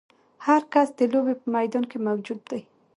هر 0.45 0.61
کس 0.73 0.87
د 0.97 1.01
لوبې 1.13 1.33
په 1.41 1.47
میدان 1.55 1.83
کې 1.91 1.97
موجود 2.07 2.39
دی. 2.49 2.61